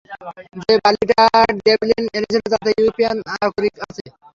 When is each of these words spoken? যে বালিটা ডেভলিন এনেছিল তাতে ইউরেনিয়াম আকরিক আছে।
যে 0.61 0.73
বালিটা 0.83 1.21
ডেভলিন 1.59 2.03
এনেছিল 2.17 2.43
তাতে 2.53 2.69
ইউরেনিয়াম 2.73 3.17
আকরিক 3.37 3.75
আছে। 3.85 4.03